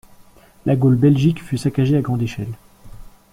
La 0.65 0.75
Gaule 0.75 0.95
belgique 0.95 1.43
fut 1.43 1.59
saccagée 1.59 1.95
à 1.95 2.01
grande 2.01 2.23
échelle. 2.23 2.55